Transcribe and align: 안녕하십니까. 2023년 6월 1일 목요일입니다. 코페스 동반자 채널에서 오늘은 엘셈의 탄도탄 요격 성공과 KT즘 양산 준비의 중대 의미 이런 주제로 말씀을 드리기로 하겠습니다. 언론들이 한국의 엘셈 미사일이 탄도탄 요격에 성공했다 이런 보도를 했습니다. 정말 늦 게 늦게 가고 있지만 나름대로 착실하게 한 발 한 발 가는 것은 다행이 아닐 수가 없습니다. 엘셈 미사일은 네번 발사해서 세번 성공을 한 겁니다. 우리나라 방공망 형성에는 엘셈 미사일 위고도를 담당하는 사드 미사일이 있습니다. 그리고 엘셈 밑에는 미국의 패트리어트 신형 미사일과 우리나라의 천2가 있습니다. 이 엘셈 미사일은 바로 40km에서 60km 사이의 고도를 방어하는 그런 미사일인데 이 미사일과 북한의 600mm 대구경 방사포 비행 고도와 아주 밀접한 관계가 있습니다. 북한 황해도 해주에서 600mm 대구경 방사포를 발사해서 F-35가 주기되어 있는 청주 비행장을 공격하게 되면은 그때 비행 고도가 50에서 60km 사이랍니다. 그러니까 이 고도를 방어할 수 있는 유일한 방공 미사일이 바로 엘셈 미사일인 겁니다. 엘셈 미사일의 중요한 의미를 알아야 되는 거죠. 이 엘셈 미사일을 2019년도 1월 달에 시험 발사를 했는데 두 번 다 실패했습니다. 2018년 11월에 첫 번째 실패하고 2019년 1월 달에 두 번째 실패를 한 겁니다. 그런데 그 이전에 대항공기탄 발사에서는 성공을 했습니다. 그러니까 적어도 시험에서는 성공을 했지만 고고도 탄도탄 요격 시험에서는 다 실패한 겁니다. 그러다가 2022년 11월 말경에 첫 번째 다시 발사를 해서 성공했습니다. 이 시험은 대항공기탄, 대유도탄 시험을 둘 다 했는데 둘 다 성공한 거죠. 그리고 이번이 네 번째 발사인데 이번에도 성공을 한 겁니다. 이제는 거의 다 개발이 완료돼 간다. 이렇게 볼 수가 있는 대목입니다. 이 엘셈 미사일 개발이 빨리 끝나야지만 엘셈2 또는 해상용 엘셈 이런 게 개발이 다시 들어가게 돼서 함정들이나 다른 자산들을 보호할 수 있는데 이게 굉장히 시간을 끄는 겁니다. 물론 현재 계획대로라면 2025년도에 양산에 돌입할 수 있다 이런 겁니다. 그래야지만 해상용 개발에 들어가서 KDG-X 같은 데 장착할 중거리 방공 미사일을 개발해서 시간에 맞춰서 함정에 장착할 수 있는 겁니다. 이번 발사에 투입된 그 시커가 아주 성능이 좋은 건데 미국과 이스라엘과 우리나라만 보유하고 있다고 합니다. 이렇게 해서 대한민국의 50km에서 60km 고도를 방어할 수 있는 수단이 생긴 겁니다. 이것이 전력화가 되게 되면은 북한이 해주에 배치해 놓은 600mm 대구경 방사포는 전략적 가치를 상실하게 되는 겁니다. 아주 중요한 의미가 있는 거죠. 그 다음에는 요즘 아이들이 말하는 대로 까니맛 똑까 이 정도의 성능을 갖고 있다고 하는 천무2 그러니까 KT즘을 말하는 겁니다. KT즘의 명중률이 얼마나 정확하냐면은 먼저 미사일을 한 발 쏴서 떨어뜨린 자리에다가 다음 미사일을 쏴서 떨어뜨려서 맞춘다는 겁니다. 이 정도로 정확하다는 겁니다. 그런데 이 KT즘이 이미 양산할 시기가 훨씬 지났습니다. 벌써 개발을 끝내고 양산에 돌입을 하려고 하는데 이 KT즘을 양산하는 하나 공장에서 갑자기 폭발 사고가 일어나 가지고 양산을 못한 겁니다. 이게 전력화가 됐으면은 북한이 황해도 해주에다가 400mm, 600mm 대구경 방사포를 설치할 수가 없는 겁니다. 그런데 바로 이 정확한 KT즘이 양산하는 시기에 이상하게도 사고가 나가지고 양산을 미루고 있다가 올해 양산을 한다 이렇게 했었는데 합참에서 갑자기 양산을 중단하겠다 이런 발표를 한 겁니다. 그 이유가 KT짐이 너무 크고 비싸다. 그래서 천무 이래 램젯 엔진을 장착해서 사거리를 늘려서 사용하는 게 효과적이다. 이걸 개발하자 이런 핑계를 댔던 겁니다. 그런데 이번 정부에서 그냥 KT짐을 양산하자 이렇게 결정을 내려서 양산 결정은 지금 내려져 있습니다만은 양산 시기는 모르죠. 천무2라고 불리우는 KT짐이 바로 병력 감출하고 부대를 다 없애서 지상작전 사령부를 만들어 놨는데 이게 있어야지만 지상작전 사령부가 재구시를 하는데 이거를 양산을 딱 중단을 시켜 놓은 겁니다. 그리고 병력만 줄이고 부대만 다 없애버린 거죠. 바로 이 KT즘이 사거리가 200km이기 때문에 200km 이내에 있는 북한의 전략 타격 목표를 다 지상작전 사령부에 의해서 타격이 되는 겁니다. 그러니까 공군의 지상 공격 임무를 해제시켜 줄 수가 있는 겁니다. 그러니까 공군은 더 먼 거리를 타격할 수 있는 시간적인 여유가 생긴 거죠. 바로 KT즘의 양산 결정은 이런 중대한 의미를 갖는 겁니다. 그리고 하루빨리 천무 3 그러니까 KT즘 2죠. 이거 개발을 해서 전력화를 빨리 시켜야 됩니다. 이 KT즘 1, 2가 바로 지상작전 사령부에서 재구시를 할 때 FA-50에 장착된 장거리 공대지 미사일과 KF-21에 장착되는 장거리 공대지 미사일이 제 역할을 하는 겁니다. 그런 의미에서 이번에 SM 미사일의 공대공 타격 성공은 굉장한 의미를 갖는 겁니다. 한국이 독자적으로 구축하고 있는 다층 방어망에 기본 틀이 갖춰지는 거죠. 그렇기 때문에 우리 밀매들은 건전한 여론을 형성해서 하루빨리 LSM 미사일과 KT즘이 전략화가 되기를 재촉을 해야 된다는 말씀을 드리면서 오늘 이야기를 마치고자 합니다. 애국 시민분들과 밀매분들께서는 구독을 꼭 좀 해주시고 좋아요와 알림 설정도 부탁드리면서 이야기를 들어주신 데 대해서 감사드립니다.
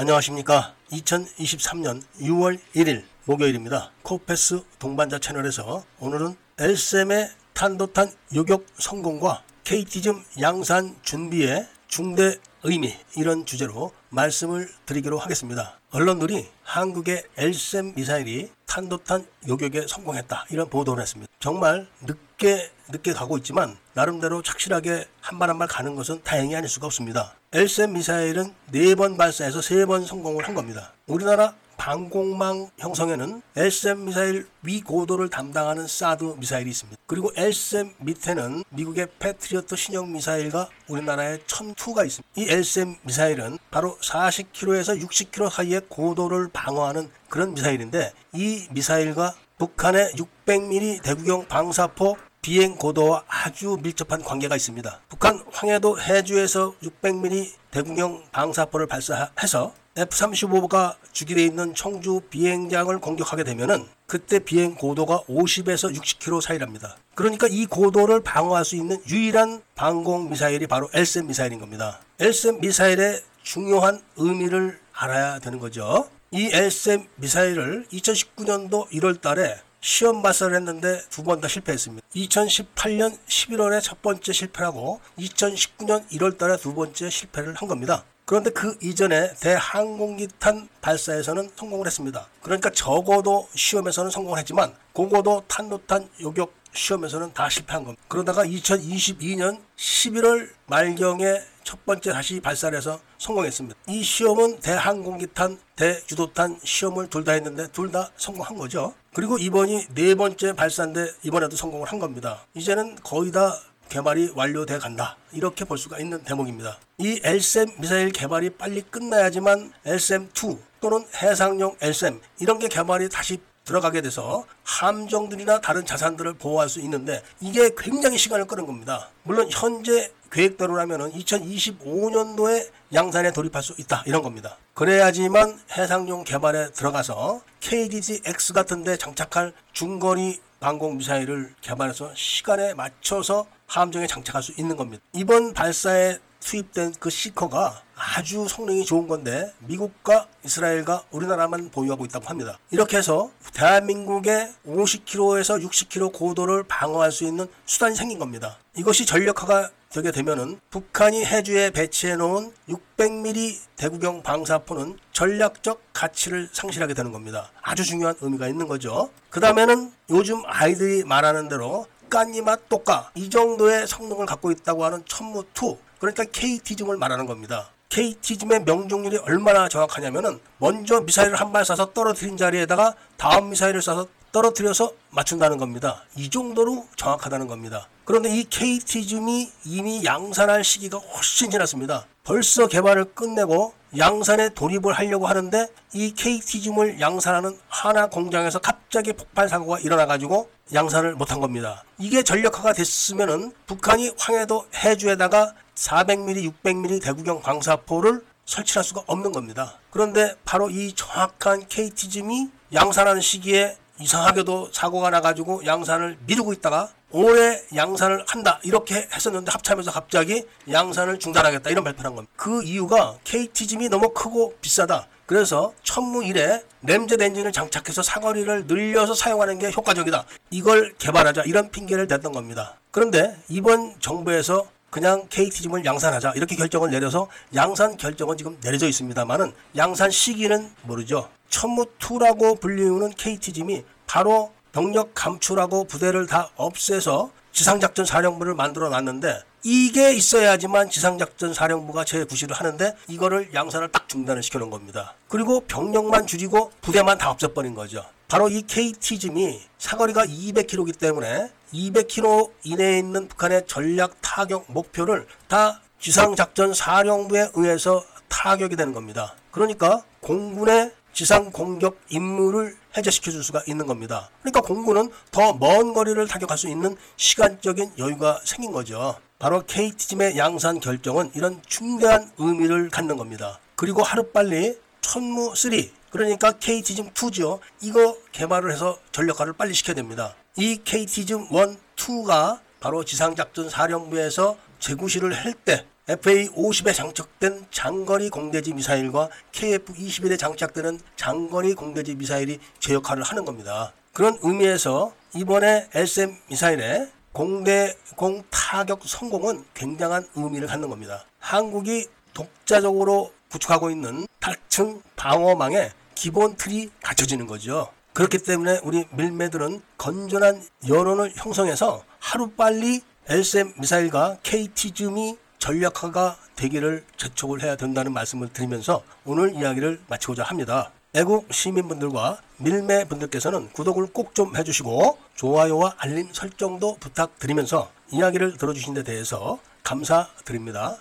안녕하십니까. 0.00 0.76
2023년 0.92 2.00
6월 2.20 2.60
1일 2.76 3.02
목요일입니다. 3.24 3.90
코페스 4.04 4.62
동반자 4.78 5.18
채널에서 5.18 5.82
오늘은 5.98 6.36
엘셈의 6.56 7.28
탄도탄 7.52 8.12
요격 8.32 8.64
성공과 8.76 9.42
KT즘 9.64 10.22
양산 10.40 10.94
준비의 11.02 11.66
중대 11.88 12.36
의미 12.62 12.94
이런 13.16 13.44
주제로 13.44 13.92
말씀을 14.10 14.68
드리기로 14.86 15.18
하겠습니다. 15.18 15.80
언론들이 15.90 16.46
한국의 16.62 17.24
엘셈 17.36 17.94
미사일이 17.96 18.52
탄도탄 18.66 19.26
요격에 19.48 19.88
성공했다 19.88 20.46
이런 20.50 20.70
보도를 20.70 21.02
했습니다. 21.02 21.32
정말 21.40 21.88
늦 22.06 22.16
게 22.38 22.70
늦게 22.90 23.12
가고 23.12 23.36
있지만 23.38 23.76
나름대로 23.94 24.42
착실하게 24.42 25.06
한 25.20 25.38
발 25.38 25.50
한 25.50 25.58
발 25.58 25.66
가는 25.68 25.94
것은 25.96 26.22
다행이 26.22 26.54
아닐 26.56 26.68
수가 26.68 26.86
없습니다. 26.86 27.34
엘셈 27.52 27.92
미사일은 27.94 28.54
네번 28.70 29.16
발사해서 29.16 29.60
세번 29.60 30.06
성공을 30.06 30.46
한 30.46 30.54
겁니다. 30.54 30.92
우리나라 31.06 31.54
방공망 31.76 32.70
형성에는 32.78 33.42
엘셈 33.56 34.04
미사일 34.04 34.46
위고도를 34.62 35.28
담당하는 35.30 35.86
사드 35.88 36.36
미사일이 36.38 36.70
있습니다. 36.70 37.00
그리고 37.06 37.30
엘셈 37.36 37.94
밑에는 37.98 38.64
미국의 38.70 39.08
패트리어트 39.18 39.74
신형 39.76 40.12
미사일과 40.12 40.68
우리나라의 40.88 41.38
천2가 41.46 42.06
있습니다. 42.06 42.28
이 42.36 42.46
엘셈 42.48 42.96
미사일은 43.02 43.58
바로 43.70 43.96
40km에서 44.00 45.00
60km 45.02 45.50
사이의 45.50 45.82
고도를 45.88 46.48
방어하는 46.52 47.10
그런 47.28 47.54
미사일인데 47.54 48.12
이 48.34 48.66
미사일과 48.70 49.34
북한의 49.58 50.12
600mm 50.14 51.02
대구경 51.02 51.46
방사포 51.48 52.16
비행 52.42 52.76
고도와 52.76 53.24
아주 53.28 53.78
밀접한 53.82 54.22
관계가 54.22 54.56
있습니다. 54.56 55.00
북한 55.08 55.42
황해도 55.52 56.00
해주에서 56.00 56.74
600mm 56.82 57.52
대구경 57.70 58.24
방사포를 58.32 58.86
발사해서 58.86 59.74
F-35가 59.96 60.94
주기되어 61.12 61.44
있는 61.44 61.74
청주 61.74 62.20
비행장을 62.30 62.96
공격하게 62.98 63.42
되면은 63.42 63.86
그때 64.06 64.38
비행 64.38 64.74
고도가 64.74 65.22
50에서 65.28 65.94
60km 65.94 66.40
사이랍니다. 66.40 66.96
그러니까 67.14 67.48
이 67.50 67.66
고도를 67.66 68.22
방어할 68.22 68.64
수 68.64 68.76
있는 68.76 69.02
유일한 69.08 69.60
방공 69.74 70.30
미사일이 70.30 70.66
바로 70.68 70.88
엘셈 70.94 71.26
미사일인 71.26 71.58
겁니다. 71.58 72.00
엘셈 72.20 72.60
미사일의 72.60 73.22
중요한 73.42 74.00
의미를 74.16 74.78
알아야 74.92 75.40
되는 75.40 75.58
거죠. 75.58 76.08
이 76.30 76.48
엘셈 76.52 77.08
미사일을 77.16 77.86
2019년도 77.92 78.88
1월 78.90 79.20
달에 79.20 79.56
시험 79.80 80.22
발사를 80.22 80.54
했는데 80.56 81.00
두 81.10 81.22
번 81.22 81.40
다 81.40 81.48
실패했습니다. 81.48 82.06
2018년 82.14 83.16
11월에 83.26 83.80
첫 83.82 84.02
번째 84.02 84.32
실패하고 84.32 85.00
2019년 85.18 86.08
1월 86.10 86.36
달에 86.36 86.56
두 86.56 86.74
번째 86.74 87.10
실패를 87.10 87.54
한 87.54 87.68
겁니다. 87.68 88.04
그런데 88.28 88.50
그 88.50 88.76
이전에 88.82 89.32
대항공기탄 89.40 90.68
발사에서는 90.82 91.50
성공을 91.56 91.86
했습니다. 91.86 92.26
그러니까 92.42 92.68
적어도 92.68 93.48
시험에서는 93.54 94.10
성공을 94.10 94.38
했지만 94.40 94.74
고고도 94.92 95.44
탄도탄 95.48 96.10
요격 96.20 96.52
시험에서는 96.74 97.32
다 97.32 97.48
실패한 97.48 97.84
겁니다. 97.84 98.02
그러다가 98.06 98.44
2022년 98.44 99.62
11월 99.78 100.50
말경에 100.66 101.40
첫 101.64 101.82
번째 101.86 102.12
다시 102.12 102.38
발사를 102.40 102.76
해서 102.76 103.00
성공했습니다. 103.16 103.78
이 103.88 104.02
시험은 104.02 104.60
대항공기탄, 104.60 105.58
대유도탄 105.76 106.60
시험을 106.62 107.08
둘 107.08 107.24
다 107.24 107.32
했는데 107.32 107.68
둘 107.68 107.90
다 107.90 108.10
성공한 108.18 108.58
거죠. 108.58 108.92
그리고 109.14 109.38
이번이 109.38 109.86
네 109.94 110.14
번째 110.14 110.52
발사인데 110.52 111.12
이번에도 111.22 111.56
성공을 111.56 111.88
한 111.88 111.98
겁니다. 111.98 112.44
이제는 112.54 112.96
거의 113.02 113.32
다 113.32 113.58
개발이 113.88 114.32
완료돼 114.34 114.78
간다. 114.78 115.16
이렇게 115.32 115.64
볼 115.64 115.78
수가 115.78 115.98
있는 115.98 116.22
대목입니다. 116.22 116.78
이 116.98 117.20
엘셈 117.22 117.76
미사일 117.78 118.10
개발이 118.10 118.50
빨리 118.50 118.82
끝나야지만 118.82 119.72
엘셈2 119.84 120.58
또는 120.80 121.04
해상용 121.16 121.76
엘셈 121.80 122.20
이런 122.40 122.58
게 122.58 122.68
개발이 122.68 123.08
다시 123.08 123.38
들어가게 123.64 124.00
돼서 124.00 124.46
함정들이나 124.64 125.60
다른 125.60 125.84
자산들을 125.84 126.34
보호할 126.34 126.70
수 126.70 126.80
있는데 126.80 127.22
이게 127.40 127.70
굉장히 127.76 128.16
시간을 128.16 128.46
끄는 128.46 128.66
겁니다. 128.66 129.10
물론 129.24 129.48
현재 129.50 130.10
계획대로라면 130.32 131.12
2025년도에 131.12 132.70
양산에 132.94 133.32
돌입할 133.32 133.62
수 133.62 133.74
있다 133.78 134.04
이런 134.06 134.22
겁니다. 134.22 134.56
그래야지만 134.72 135.58
해상용 135.76 136.24
개발에 136.24 136.70
들어가서 136.72 137.42
KDG-X 137.60 138.52
같은 138.52 138.84
데 138.84 138.96
장착할 138.96 139.52
중거리 139.72 140.40
방공 140.60 140.96
미사일을 140.98 141.54
개발해서 141.60 142.12
시간에 142.14 142.74
맞춰서 142.74 143.46
함정에 143.68 144.06
장착할 144.06 144.42
수 144.42 144.52
있는 144.58 144.76
겁니다. 144.76 145.02
이번 145.12 145.52
발사에 145.52 146.18
투입된 146.40 146.94
그 146.98 147.10
시커가 147.10 147.82
아주 147.94 148.46
성능이 148.48 148.84
좋은 148.84 149.08
건데 149.08 149.52
미국과 149.60 150.28
이스라엘과 150.44 151.04
우리나라만 151.10 151.70
보유하고 151.70 152.04
있다고 152.04 152.26
합니다. 152.26 152.58
이렇게 152.70 152.96
해서 152.96 153.30
대한민국의 153.52 154.52
50km에서 154.66 155.62
60km 155.64 156.12
고도를 156.12 156.64
방어할 156.64 157.12
수 157.12 157.24
있는 157.24 157.46
수단이 157.66 157.96
생긴 157.96 158.18
겁니다. 158.18 158.58
이것이 158.76 159.04
전력화가 159.04 159.70
되게 159.90 160.12
되면은 160.12 160.60
북한이 160.70 161.24
해주에 161.24 161.70
배치해 161.70 162.14
놓은 162.16 162.52
600mm 162.68 163.58
대구경 163.76 164.22
방사포는 164.22 164.98
전략적 165.12 165.82
가치를 165.92 166.50
상실하게 166.52 166.94
되는 166.94 167.10
겁니다. 167.10 167.50
아주 167.62 167.84
중요한 167.84 168.14
의미가 168.20 168.48
있는 168.48 168.68
거죠. 168.68 169.10
그 169.30 169.40
다음에는 169.40 169.92
요즘 170.10 170.42
아이들이 170.46 171.04
말하는 171.04 171.48
대로 171.48 171.86
까니맛 172.08 172.68
똑까 172.68 173.10
이 173.14 173.28
정도의 173.30 173.86
성능을 173.86 174.26
갖고 174.26 174.50
있다고 174.50 174.84
하는 174.84 175.02
천무2 175.04 175.76
그러니까 176.00 176.24
KT즘을 176.24 176.96
말하는 176.96 177.26
겁니다. 177.26 177.70
KT즘의 177.88 178.64
명중률이 178.64 179.18
얼마나 179.18 179.68
정확하냐면은 179.68 180.40
먼저 180.58 181.00
미사일을 181.00 181.36
한 181.40 181.52
발 181.52 181.62
쏴서 181.64 181.94
떨어뜨린 181.94 182.36
자리에다가 182.36 182.94
다음 183.16 183.50
미사일을 183.50 183.80
쏴서 183.80 184.06
떨어뜨려서 184.30 184.92
맞춘다는 185.10 185.56
겁니다. 185.56 186.04
이 186.14 186.28
정도로 186.28 186.86
정확하다는 186.96 187.46
겁니다. 187.46 187.88
그런데 188.04 188.28
이 188.28 188.44
KT즘이 188.44 189.50
이미 189.64 190.04
양산할 190.04 190.64
시기가 190.64 190.98
훨씬 190.98 191.50
지났습니다. 191.50 192.04
벌써 192.24 192.66
개발을 192.66 193.14
끝내고 193.14 193.72
양산에 193.96 194.50
돌입을 194.50 194.92
하려고 194.92 195.26
하는데 195.26 195.66
이 195.94 196.12
KT즘을 196.14 197.00
양산하는 197.00 197.58
하나 197.68 198.06
공장에서 198.08 198.58
갑자기 198.58 199.14
폭발 199.14 199.48
사고가 199.48 199.78
일어나 199.80 200.04
가지고 200.04 200.50
양산을 200.72 201.14
못한 201.14 201.40
겁니다. 201.40 201.84
이게 201.98 202.22
전력화가 202.22 202.72
됐으면은 202.72 203.52
북한이 203.66 204.12
황해도 204.18 204.66
해주에다가 204.74 205.54
400mm, 205.74 206.52
600mm 206.62 207.02
대구경 207.02 207.40
방사포를 207.42 208.22
설치할 208.44 208.84
수가 208.84 209.02
없는 209.06 209.32
겁니다. 209.32 209.78
그런데 209.90 210.34
바로 210.44 210.70
이 210.70 210.92
정확한 210.94 211.66
KT즘이 211.68 212.50
양산하는 212.72 213.20
시기에 213.20 213.76
이상하게도 214.00 214.70
사고가 214.72 215.10
나가지고 215.10 215.64
양산을 215.66 216.18
미루고 216.26 216.52
있다가 216.54 216.90
올해 217.10 217.62
양산을 217.74 218.24
한다 218.26 218.60
이렇게 218.62 219.08
했었는데 219.12 219.50
합참에서 219.50 219.90
갑자기 219.90 220.46
양산을 220.70 221.18
중단하겠다 221.18 221.70
이런 221.70 221.84
발표를 221.84 222.06
한 222.06 222.16
겁니다. 222.16 222.32
그 222.36 222.62
이유가 222.62 223.16
KT짐이 223.24 223.88
너무 223.88 224.10
크고 224.10 224.54
비싸다. 224.60 225.06
그래서 225.26 225.72
천무 225.82 226.24
이래 226.24 226.62
램젯 226.82 227.20
엔진을 227.20 227.52
장착해서 227.52 228.02
사거리를 228.02 228.66
늘려서 228.66 229.14
사용하는 229.14 229.58
게 229.58 229.70
효과적이다. 229.70 230.24
이걸 230.50 230.94
개발하자 230.98 231.42
이런 231.42 231.70
핑계를 231.70 232.06
댔던 232.06 232.32
겁니다. 232.32 232.78
그런데 232.90 233.36
이번 233.48 233.94
정부에서 234.00 234.66
그냥 234.90 235.26
KT짐을 235.28 235.84
양산하자 235.84 236.32
이렇게 236.36 236.56
결정을 236.56 236.90
내려서 236.90 237.28
양산 237.54 237.96
결정은 237.96 238.36
지금 238.36 238.58
내려져 238.62 238.88
있습니다만은 238.88 239.52
양산 239.76 240.10
시기는 240.10 240.70
모르죠. 240.82 241.28
천무2라고 241.50 242.60
불리우는 242.60 243.10
KT짐이 243.10 243.84
바로 244.06 244.52
병력 244.72 245.14
감출하고 245.14 245.84
부대를 245.84 246.26
다 246.26 246.50
없애서 246.56 247.30
지상작전 247.52 248.04
사령부를 248.04 248.54
만들어 248.54 248.88
놨는데 248.88 249.42
이게 249.64 250.12
있어야지만 250.12 250.88
지상작전 250.88 251.52
사령부가 251.52 252.04
재구시를 252.04 252.54
하는데 252.54 252.94
이거를 253.08 253.52
양산을 253.52 253.88
딱 253.88 254.08
중단을 254.08 254.42
시켜 254.42 254.58
놓은 254.58 254.70
겁니다. 254.70 255.14
그리고 255.28 255.60
병력만 255.60 256.26
줄이고 256.26 256.70
부대만 256.80 257.18
다 257.18 257.30
없애버린 257.30 257.74
거죠. 257.74 258.04
바로 258.28 258.48
이 258.48 258.62
KT즘이 258.62 259.60
사거리가 259.78 260.26
200km이기 260.26 260.98
때문에 260.98 261.50
200km 261.72 262.50
이내에 262.64 262.98
있는 262.98 263.28
북한의 263.28 263.66
전략 263.66 264.20
타격 264.20 264.64
목표를 264.68 265.26
다 265.48 265.80
지상작전 266.00 266.74
사령부에 266.74 267.50
의해서 267.54 268.04
타격이 268.28 268.76
되는 268.76 268.92
겁니다. 268.92 269.34
그러니까 269.50 270.02
공군의 270.20 270.92
지상 271.12 271.50
공격 271.50 271.98
임무를 272.10 272.76
해제시켜 272.96 273.30
줄 273.32 273.42
수가 273.42 273.62
있는 273.66 273.86
겁니다. 273.86 274.30
그러니까 274.42 274.60
공군은 274.60 275.10
더 275.32 275.52
먼 275.54 275.92
거리를 275.92 276.24
타격할 276.28 276.56
수 276.56 276.68
있는 276.68 276.96
시간적인 277.16 277.92
여유가 277.98 278.40
생긴 278.44 278.70
거죠. 278.72 279.16
바로 279.38 279.62
KT즘의 279.66 280.36
양산 280.36 280.78
결정은 280.80 281.30
이런 281.34 281.60
중대한 281.66 282.30
의미를 282.38 282.88
갖는 282.90 283.16
겁니다. 283.16 283.58
그리고 283.74 284.02
하루빨리 284.02 284.78
천무 285.00 285.54
3 285.56 285.72
그러니까 286.10 286.52
KT즘 286.52 287.10
2죠. 287.10 287.60
이거 287.82 288.16
개발을 288.32 288.72
해서 288.72 288.98
전력화를 289.12 289.52
빨리 289.52 289.74
시켜야 289.74 289.94
됩니다. 289.94 290.34
이 290.56 290.80
KT즘 290.82 291.48
1, 291.50 291.76
2가 291.96 292.60
바로 292.80 293.04
지상작전 293.04 293.68
사령부에서 293.68 294.56
재구시를 294.80 295.32
할 295.32 295.54
때 295.64 295.86
FA-50에 296.08 296.94
장착된 296.94 297.66
장거리 297.70 298.30
공대지 298.30 298.72
미사일과 298.72 299.28
KF-21에 299.52 300.38
장착되는 300.38 301.00
장거리 301.16 301.74
공대지 301.74 302.14
미사일이 302.14 302.58
제 302.80 302.94
역할을 302.94 303.22
하는 303.22 303.44
겁니다. 303.44 303.92
그런 304.14 304.38
의미에서 304.40 305.12
이번에 305.34 305.88
SM 305.92 306.34
미사일의 306.48 307.10
공대공 307.32 308.42
타격 308.48 309.02
성공은 309.04 309.64
굉장한 309.74 310.26
의미를 310.34 310.66
갖는 310.66 310.88
겁니다. 310.88 311.26
한국이 311.38 312.06
독자적으로 312.32 313.30
구축하고 313.50 313.90
있는 313.90 314.26
다층 314.40 315.02
방어망에 315.16 315.90
기본 316.14 316.56
틀이 316.56 316.90
갖춰지는 317.02 317.46
거죠. 317.46 317.88
그렇기 318.12 318.38
때문에 318.38 318.80
우리 318.82 319.04
밀매들은 319.12 319.80
건전한 319.96 320.62
여론을 320.88 321.32
형성해서 321.36 322.02
하루빨리 322.18 323.02
LSM 323.28 323.74
미사일과 323.78 324.38
KT즘이 324.42 325.36
전략화가 325.58 326.36
되기를 326.56 327.04
재촉을 327.16 327.62
해야 327.62 327.76
된다는 327.76 328.12
말씀을 328.12 328.48
드리면서 328.52 329.02
오늘 329.24 329.54
이야기를 329.54 330.00
마치고자 330.08 330.42
합니다. 330.42 330.90
애국 331.14 331.52
시민분들과 331.52 332.40
밀매분들께서는 332.58 333.70
구독을 333.70 334.12
꼭 334.12 334.34
좀 334.34 334.56
해주시고 334.56 335.18
좋아요와 335.36 335.94
알림 335.98 336.28
설정도 336.32 336.96
부탁드리면서 337.00 337.90
이야기를 338.10 338.56
들어주신 338.56 338.94
데 338.94 339.02
대해서 339.02 339.58
감사드립니다. 339.84 340.98